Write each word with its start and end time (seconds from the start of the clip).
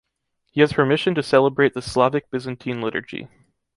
He 0.49 0.61
has 0.61 0.73
permission 0.73 1.13
to 1.13 1.21
celebrate 1.21 1.75
the 1.75 1.81
Slavic-Byzantine 1.83 2.81
liturgy. 2.81 3.27